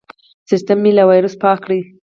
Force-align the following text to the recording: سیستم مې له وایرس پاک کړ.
سیستم 0.49 0.77
مې 0.83 0.91
له 0.97 1.03
وایرس 1.09 1.35
پاک 1.41 1.59
کړ. 1.65 1.69